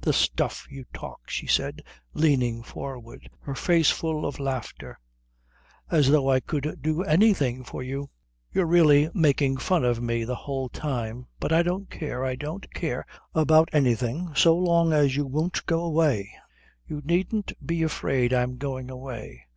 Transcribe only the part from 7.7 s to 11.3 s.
you! You're really making fun of me the whole time.